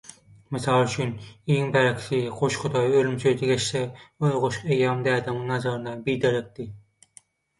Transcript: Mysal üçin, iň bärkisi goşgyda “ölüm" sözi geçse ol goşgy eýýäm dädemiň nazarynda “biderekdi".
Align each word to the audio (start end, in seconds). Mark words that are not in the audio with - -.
Mysal 0.55 0.85
üçin, 0.85 1.09
iň 1.55 1.67
bärkisi 1.75 2.21
goşgyda 2.39 2.81
“ölüm" 3.01 3.13
sözi 3.25 3.49
geçse 3.51 3.83
ol 4.29 4.35
goşgy 4.45 4.73
eýýäm 4.77 5.03
dädemiň 5.09 5.45
nazarynda 5.53 5.93
“biderekdi". 6.09 6.67